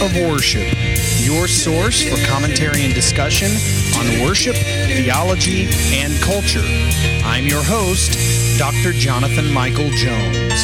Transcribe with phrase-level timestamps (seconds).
[0.00, 0.62] of Worship,
[1.18, 3.50] your source for commentary and discussion
[3.98, 6.62] on worship, theology, and culture.
[7.24, 8.92] I'm your host, Dr.
[8.92, 10.62] Jonathan Michael Jones.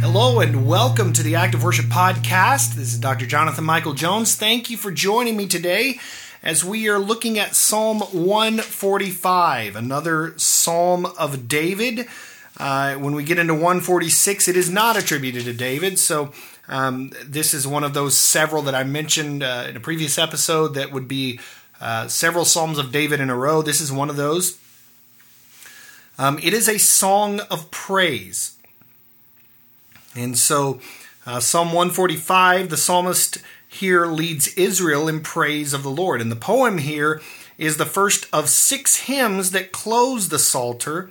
[0.00, 2.74] Hello and welcome to the Active Worship Podcast.
[2.74, 3.26] This is Dr.
[3.26, 4.34] Jonathan Michael Jones.
[4.34, 6.00] Thank you for joining me today
[6.44, 12.06] as we are looking at Psalm 145, another Psalm of David.
[12.58, 15.98] Uh, when we get into 146, it is not attributed to David.
[15.98, 16.32] So
[16.68, 20.74] um, this is one of those several that I mentioned uh, in a previous episode
[20.74, 21.40] that would be
[21.80, 23.62] uh, several Psalms of David in a row.
[23.62, 24.58] This is one of those.
[26.18, 28.58] Um, it is a song of praise.
[30.14, 30.78] And so,
[31.26, 33.38] uh, Psalm 145, the psalmist
[33.74, 36.20] here leads Israel in praise of the Lord.
[36.20, 37.20] And the poem here
[37.58, 41.10] is the first of six hymns that close the Psalter,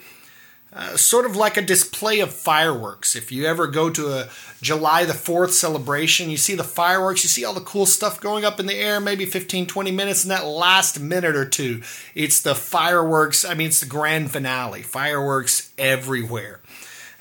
[0.72, 3.16] uh, sort of like a display of fireworks.
[3.16, 4.30] If you ever go to a
[4.62, 8.46] July the 4th celebration, you see the fireworks, you see all the cool stuff going
[8.46, 11.82] up in the air, maybe 15, 20 minutes, and that last minute or two,
[12.16, 13.46] it's the fireworks.
[13.46, 16.62] I mean, it's the grand finale, fireworks everywhere.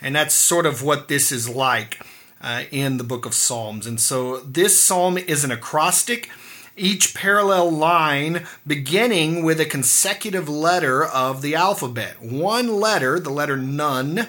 [0.01, 2.01] And that's sort of what this is like
[2.43, 3.87] uh, in the book of Psalms.
[3.87, 6.29] And so this psalm is an acrostic,
[6.77, 12.21] each parallel line beginning with a consecutive letter of the alphabet.
[12.21, 14.29] One letter, the letter Nun,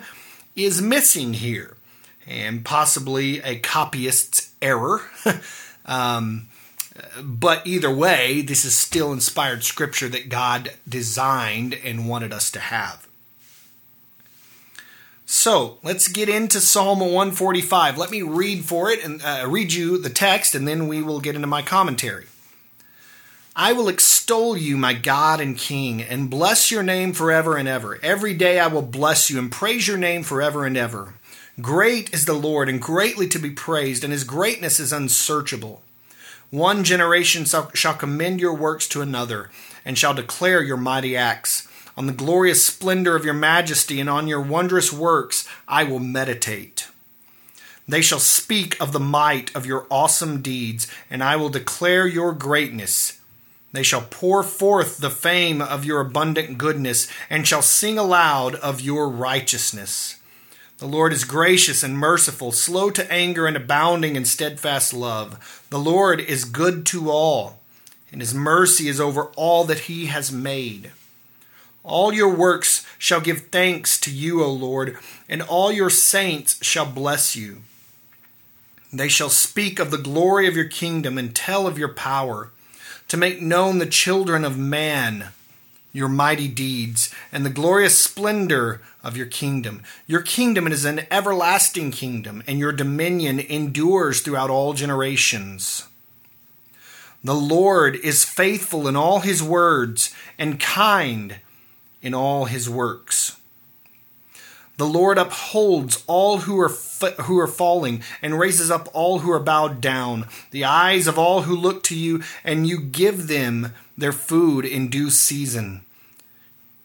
[0.55, 1.75] is missing here,
[2.28, 5.02] and possibly a copyist's error.
[5.86, 6.50] um,
[7.22, 12.59] but either way, this is still inspired scripture that God designed and wanted us to
[12.59, 13.08] have.
[15.36, 17.98] So let's get into Psalm 145.
[17.98, 21.20] Let me read for it and uh, read you the text, and then we will
[21.20, 22.28] get into my commentary.
[23.55, 27.99] I will extol you, my God and King, and bless your name forever and ever.
[28.04, 31.16] Every day I will bless you and praise your name forever and ever.
[31.60, 35.82] Great is the Lord, and greatly to be praised, and his greatness is unsearchable.
[36.52, 39.50] One generation shall commend your works to another,
[39.83, 41.67] and shall declare your mighty acts.
[41.95, 46.87] On the glorious splendor of your majesty and on your wondrous works I will meditate.
[47.87, 52.33] They shall speak of the might of your awesome deeds, and I will declare your
[52.33, 53.20] greatness.
[53.73, 58.82] They shall pour forth the fame of your abundant goodness, and shall sing aloud of
[58.82, 60.20] your righteousness.
[60.77, 65.65] The Lord is gracious and merciful, slow to anger, and abounding in steadfast love.
[65.70, 67.59] The Lord is good to all,
[68.11, 70.92] and his mercy is over all that he has made.
[71.83, 76.86] All your works shall give thanks to you, O Lord, and all your saints shall
[76.86, 77.64] bless you.
[78.92, 82.52] They shall speak of the glory of your kingdom and tell of your power,
[83.10, 85.30] to make known the children of man
[85.92, 89.83] your mighty deeds and the glorious splendor of your kingdom.
[90.08, 95.88] Your kingdom is an everlasting kingdom, and your dominion endures throughout all generations.
[97.23, 101.39] The Lord is faithful in all his words and kind
[102.03, 103.37] in all his works.
[104.77, 106.69] The Lord upholds all who are
[107.23, 110.27] who are falling and raises up all who are bowed down.
[110.52, 114.89] The eyes of all who look to you and you give them their food in
[114.89, 115.81] due season.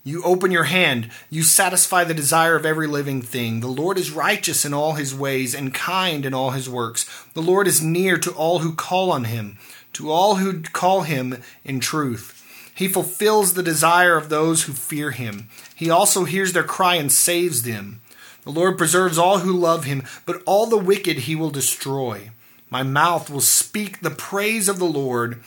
[0.04, 3.60] You open your hand, you satisfy the desire of every living thing.
[3.60, 7.04] The Lord is righteous in all his ways and kind in all his works.
[7.34, 9.58] The Lord is near to all who call on him,
[9.94, 12.37] to all who call him in truth.
[12.78, 15.48] He fulfills the desire of those who fear him.
[15.74, 18.00] He also hears their cry and saves them.
[18.44, 22.30] The Lord preserves all who love him, but all the wicked he will destroy.
[22.70, 25.42] My mouth will speak the praise of the Lord,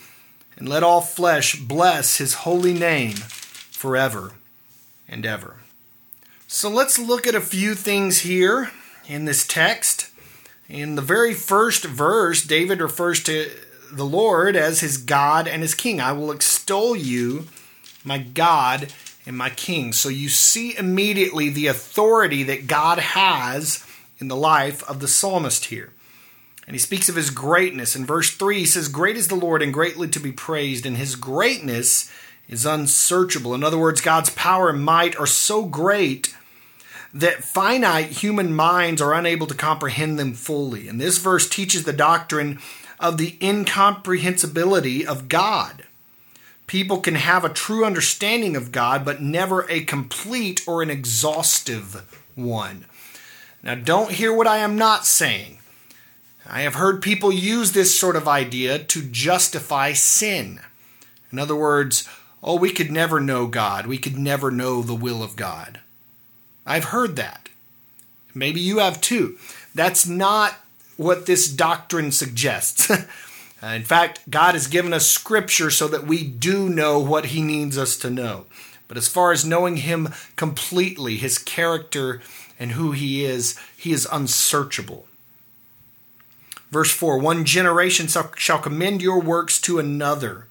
[0.58, 4.32] and let all flesh bless his holy name forever
[5.08, 5.56] and ever.
[6.46, 8.72] So let's look at a few things here
[9.08, 10.10] in this text.
[10.68, 13.50] In the very first verse, David refers to
[13.96, 16.00] the Lord as his God and his King.
[16.00, 17.46] I will extol you,
[18.04, 18.92] my God
[19.26, 19.92] and my King.
[19.92, 23.86] So you see immediately the authority that God has
[24.18, 25.92] in the life of the psalmist here.
[26.66, 27.96] And he speaks of his greatness.
[27.96, 30.96] In verse 3, he says, Great is the Lord and greatly to be praised, and
[30.96, 32.10] his greatness
[32.48, 33.54] is unsearchable.
[33.54, 36.34] In other words, God's power and might are so great
[37.12, 40.88] that finite human minds are unable to comprehend them fully.
[40.88, 42.58] And this verse teaches the doctrine
[43.02, 45.84] of the incomprehensibility of God.
[46.66, 52.24] People can have a true understanding of God, but never a complete or an exhaustive
[52.34, 52.86] one.
[53.62, 55.58] Now, don't hear what I am not saying.
[56.48, 60.60] I have heard people use this sort of idea to justify sin.
[61.30, 62.08] In other words,
[62.42, 63.86] oh, we could never know God.
[63.86, 65.80] We could never know the will of God.
[66.66, 67.48] I've heard that.
[68.34, 69.36] Maybe you have too.
[69.74, 70.54] That's not
[70.96, 72.90] what this doctrine suggests.
[73.62, 77.78] in fact, God has given us scripture so that we do know what he needs
[77.78, 78.46] us to know.
[78.88, 82.20] But as far as knowing him completely, his character
[82.58, 85.06] and who he is, he is unsearchable.
[86.70, 90.48] Verse 4 One generation shall commend your works to another.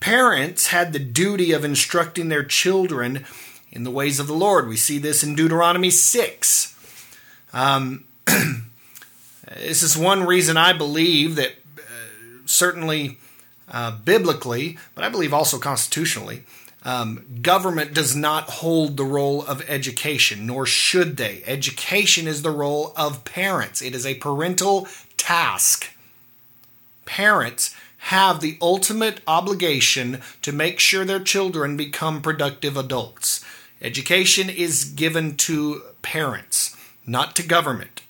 [0.00, 3.24] Parents had the duty of instructing their children
[3.72, 4.68] in the ways of the Lord.
[4.68, 6.76] We see this in Deuteronomy 6.
[7.52, 8.04] Um,
[9.56, 11.82] this is one reason I believe that uh,
[12.46, 13.18] certainly
[13.70, 16.44] uh, biblically, but I believe also constitutionally,
[16.84, 21.42] um, government does not hold the role of education, nor should they.
[21.46, 24.86] Education is the role of parents, it is a parental
[25.16, 25.90] task.
[27.06, 33.42] Parents have the ultimate obligation to make sure their children become productive adults.
[33.80, 36.76] Education is given to parents,
[37.06, 38.02] not to government.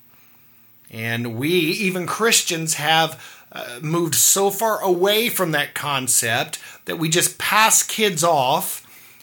[0.95, 3.21] And we, even Christians, have
[3.51, 8.81] uh, moved so far away from that concept that we just pass kids off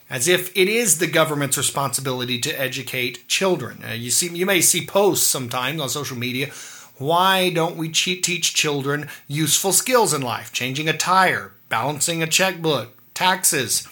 [0.09, 3.81] as if it is the government's responsibility to educate children.
[3.88, 6.51] Uh, you see, you may see posts sometimes on social media.
[6.97, 10.51] Why don't we teach children useful skills in life?
[10.51, 13.88] Changing a tire, balancing a checkbook, taxes.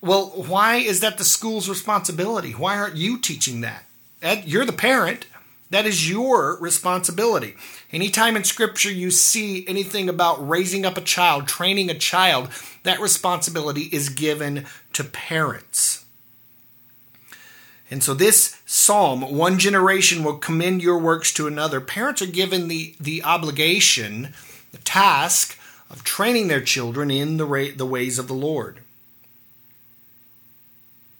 [0.00, 2.52] Well, why is that the school's responsibility?
[2.52, 3.84] Why aren't you teaching that?
[4.22, 5.26] Ed, you're the parent.
[5.70, 7.56] That is your responsibility.
[7.90, 12.50] Anytime in Scripture you see anything about raising up a child, training a child,
[12.82, 16.04] that responsibility is given to parents.
[17.90, 21.80] And so this psalm, one generation will commend your works to another.
[21.80, 24.34] Parents are given the, the obligation,
[24.72, 25.58] the task
[25.90, 28.80] of training their children in the, the ways of the Lord.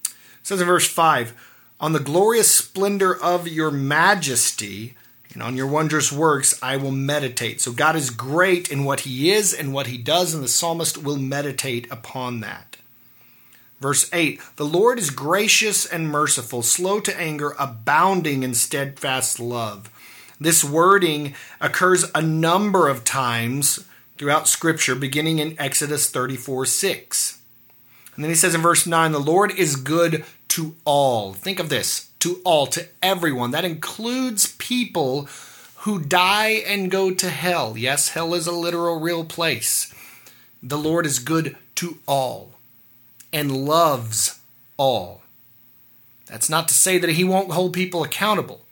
[0.04, 0.12] It
[0.42, 1.32] says in verse 5
[1.80, 4.96] on the glorious splendor of your majesty
[5.32, 7.60] and on your wondrous works I will meditate.
[7.60, 10.98] So God is great in what he is and what he does, and the psalmist
[10.98, 12.76] will meditate upon that.
[13.80, 19.90] Verse 8 The Lord is gracious and merciful, slow to anger, abounding in steadfast love.
[20.40, 23.84] This wording occurs a number of times
[24.16, 27.40] throughout Scripture, beginning in Exodus 34 6.
[28.14, 30.24] And then he says in verse 9, The Lord is good
[30.54, 31.32] to all.
[31.32, 33.50] Think of this to all, to everyone.
[33.50, 35.28] That includes people
[35.78, 37.76] who die and go to hell.
[37.76, 39.92] Yes, hell is a literal, real place.
[40.62, 42.52] The Lord is good to all
[43.32, 44.38] and loves
[44.76, 45.22] all.
[46.26, 48.64] That's not to say that He won't hold people accountable.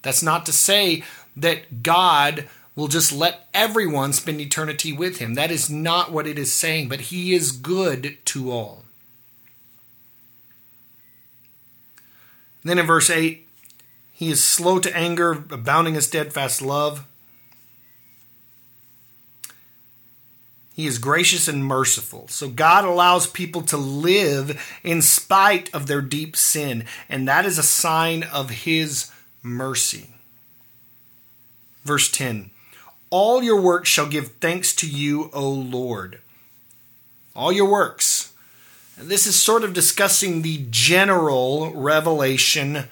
[0.00, 1.04] That's not to say
[1.36, 5.34] that God will just let everyone spend eternity with Him.
[5.34, 8.84] That is not what it is saying, but He is good to all.
[12.68, 13.46] Then in verse 8,
[14.12, 17.06] he is slow to anger, abounding in steadfast love.
[20.74, 22.28] He is gracious and merciful.
[22.28, 27.58] So God allows people to live in spite of their deep sin, and that is
[27.58, 29.10] a sign of His
[29.42, 30.10] mercy.
[31.82, 32.50] Verse 10
[33.10, 36.20] All your works shall give thanks to you, O Lord.
[37.34, 38.27] All your works.
[39.00, 42.88] This is sort of discussing the general revelation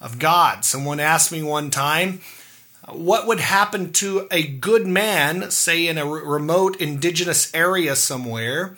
[0.00, 0.64] of God.
[0.64, 2.20] Someone asked me one time,
[2.86, 8.76] what would happen to a good man, say in a remote indigenous area somewhere,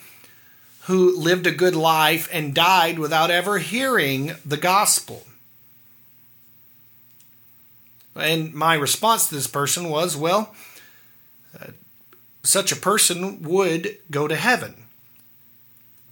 [0.81, 5.27] who lived a good life and died without ever hearing the gospel?
[8.15, 10.55] And my response to this person was, well,
[11.61, 11.67] uh,
[12.41, 14.80] such a person would go to heaven.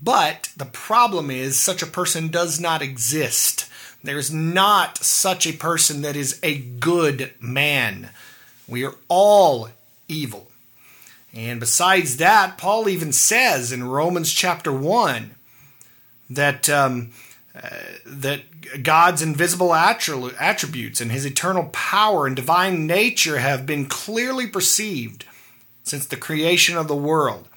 [0.01, 3.69] But the problem is, such a person does not exist.
[4.03, 8.11] There's not such a person that is a good man.
[8.67, 9.69] We are all
[10.07, 10.47] evil.
[11.33, 15.35] And besides that, Paul even says in Romans chapter 1
[16.29, 17.11] that, um,
[17.53, 17.69] uh,
[18.05, 25.25] that God's invisible attributes and his eternal power and divine nature have been clearly perceived
[25.83, 27.48] since the creation of the world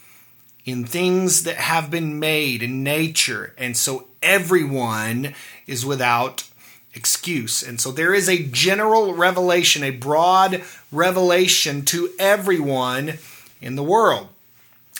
[0.64, 3.54] in things that have been made in nature.
[3.58, 5.34] And so everyone
[5.66, 6.48] is without
[6.94, 7.62] excuse.
[7.62, 13.14] And so there is a general revelation, a broad revelation to everyone
[13.60, 14.28] in the world.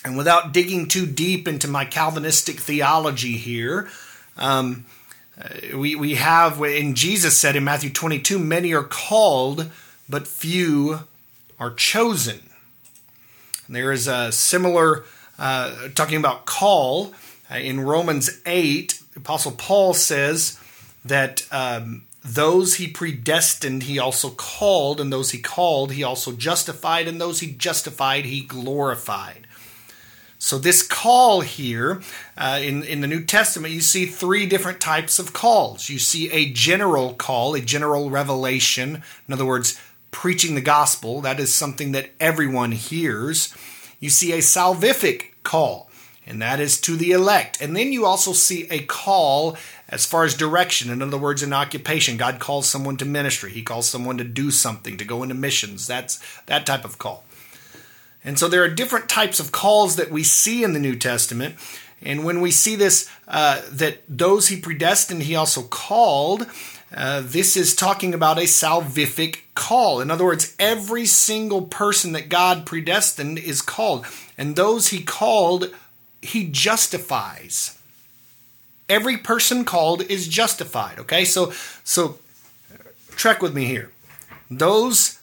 [0.04, 3.88] And without digging too deep into my Calvinistic theology here,
[4.37, 4.85] um,
[5.40, 9.71] uh, we, we have, in Jesus said in Matthew 22, many are called,
[10.09, 11.00] but few
[11.59, 12.40] are chosen.
[13.66, 15.04] And there is a similar
[15.42, 17.12] uh, talking about call
[17.50, 20.56] uh, in Romans 8, Apostle Paul says
[21.04, 27.08] that um, those he predestined, he also called, and those he called, he also justified,
[27.08, 29.49] and those he justified, he glorified.
[30.38, 32.02] So, this call here
[32.37, 35.88] uh, in, in the New Testament, you see three different types of calls.
[35.88, 39.02] You see a general call, a general revelation.
[39.26, 39.80] In other words,
[40.12, 41.20] preaching the gospel.
[41.20, 43.52] That is something that everyone hears.
[43.99, 45.90] You see a salvific call,
[46.26, 47.61] and that is to the elect.
[47.61, 49.56] And then you also see a call
[49.88, 50.90] as far as direction.
[50.90, 52.16] In other words, an occupation.
[52.16, 55.87] God calls someone to ministry, He calls someone to do something, to go into missions.
[55.87, 57.25] That's that type of call.
[58.25, 61.56] And so there are different types of calls that we see in the New Testament.
[62.00, 66.46] And when we see this, uh, that those he predestined, he also called,
[66.94, 70.00] uh, this is talking about a salvific call.
[70.00, 74.06] In other words, every single person that God predestined is called.
[74.42, 75.72] And those he called,
[76.20, 77.78] he justifies.
[78.88, 80.99] Every person called is justified.
[80.99, 81.52] Okay, so
[81.84, 82.18] so
[83.11, 83.92] trek with me here.
[84.50, 85.20] Those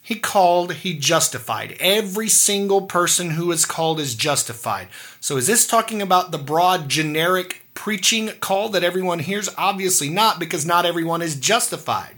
[0.00, 1.78] he called, he justified.
[1.80, 4.86] Every single person who is called is justified.
[5.18, 9.48] So is this talking about the broad generic preaching call that everyone hears?
[9.58, 12.14] Obviously not, because not everyone is justified.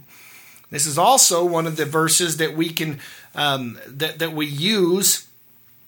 [0.70, 3.00] This is also one of the verses that we can
[3.34, 5.28] um, that that we use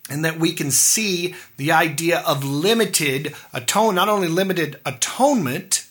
[0.09, 5.87] and that we can see the idea of limited atone, not only limited atonement,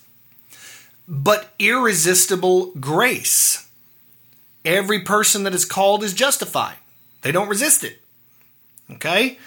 [1.08, 3.68] but irresistible grace.
[4.64, 6.76] Every person that is called is justified.
[7.22, 8.00] They don't resist it.
[8.90, 9.38] Okay?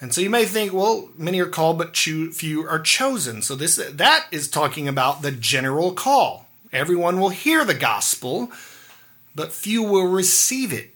[0.00, 3.42] And so you may think, well, many are called, but few are chosen.
[3.42, 6.46] So this that is talking about the general call.
[6.72, 8.50] Everyone will hear the gospel,
[9.34, 10.93] but few will receive it.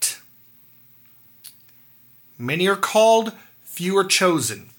[2.39, 4.71] Many are called, few are chosen.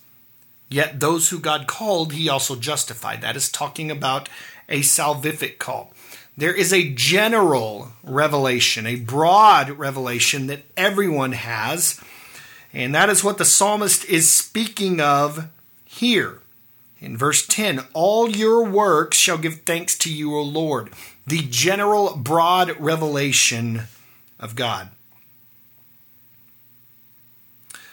[0.69, 3.21] Yet those who God called, he also justified.
[3.21, 4.29] That is talking about
[4.69, 5.93] a salvific call.
[6.37, 11.99] There is a general revelation, a broad revelation that everyone has.
[12.71, 15.49] And that is what the psalmist is speaking of
[15.83, 16.39] here.
[16.99, 20.91] In verse 10, all your works shall give thanks to you, O Lord.
[21.25, 23.83] The general, broad revelation
[24.39, 24.89] of God.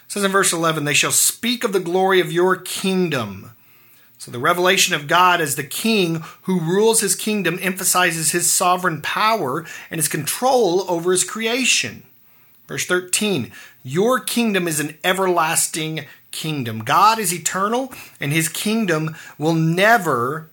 [0.07, 3.53] It says in verse 11, they shall speak of the glory of your kingdom
[4.19, 9.03] so the revelation of God as the king who rules his kingdom emphasizes his sovereign
[9.03, 12.03] power and his control over his creation.
[12.67, 16.81] Verse 13 Your kingdom is an everlasting kingdom.
[16.81, 20.49] God is eternal, and his kingdom will never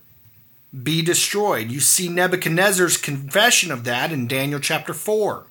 [0.82, 1.70] be destroyed.
[1.70, 5.46] You see Nebuchadnezzar's confession of that in Daniel chapter 4.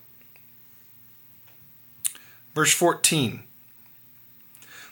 [2.53, 3.43] Verse 14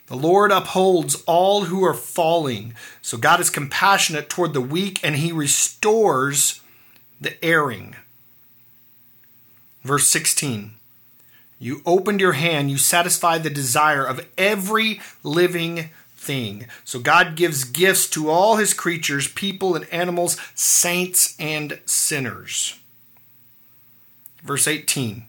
[0.07, 2.73] the Lord upholds all who are falling.
[3.01, 6.61] So God is compassionate toward the weak and he restores
[7.19, 7.95] the erring.
[9.83, 10.73] Verse 16
[11.59, 16.67] You opened your hand, you satisfied the desire of every living thing.
[16.83, 22.77] So God gives gifts to all his creatures, people and animals, saints and sinners.
[24.43, 25.25] Verse 18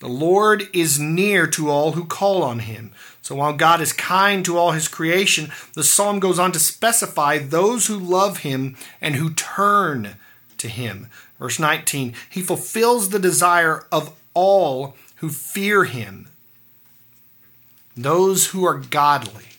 [0.00, 2.92] The Lord is near to all who call on him.
[3.20, 7.38] So while God is kind to all his creation, the psalm goes on to specify
[7.38, 10.16] those who love him and who turn
[10.58, 11.08] to him.
[11.38, 16.28] Verse 19, he fulfills the desire of all who fear him,
[17.96, 19.57] those who are godly.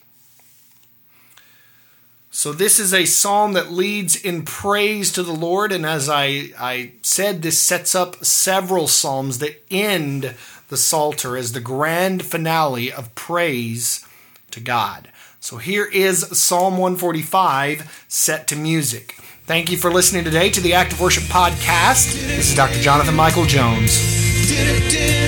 [2.40, 5.74] So, this is a psalm that leads in praise to the Lord.
[5.74, 10.36] And as I, I said, this sets up several psalms that end
[10.70, 14.08] the Psalter as the grand finale of praise
[14.52, 15.10] to God.
[15.42, 19.18] So here is Psalm 145 set to music.
[19.44, 22.14] Thank you for listening today to the Active Worship Podcast.
[22.26, 22.80] This is Dr.
[22.80, 25.19] Jonathan Michael Jones.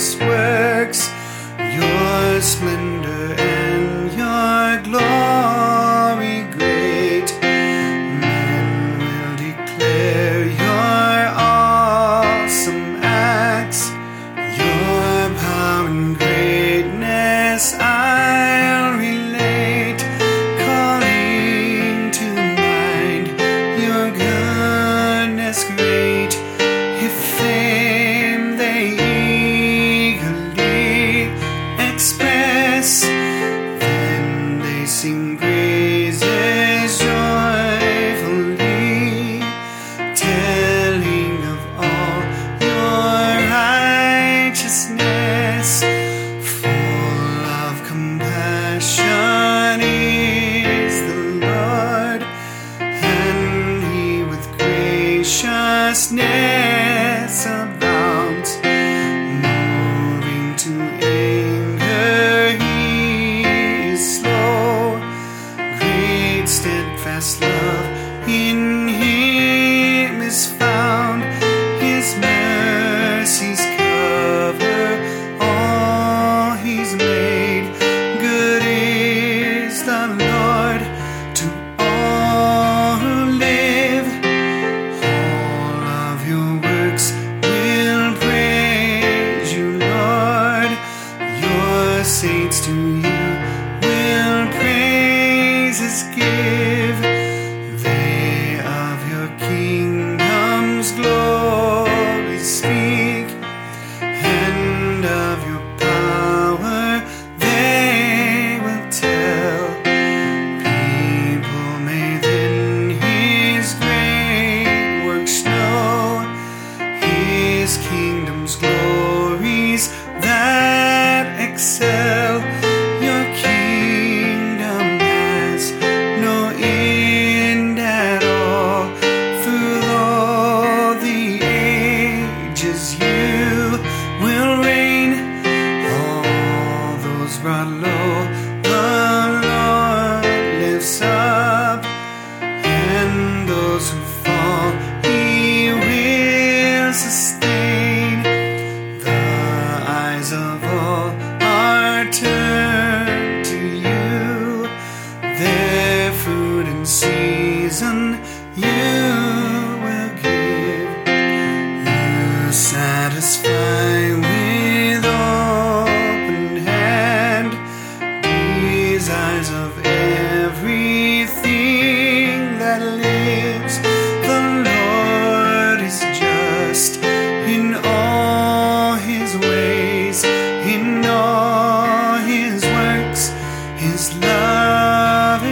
[0.00, 0.29] Wondrous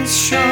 [0.09, 0.48] shown.